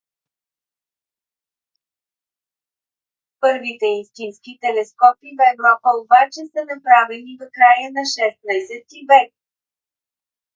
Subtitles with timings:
[3.39, 9.33] първите истински телескопи в европа обаче са направени в края на 16-ти век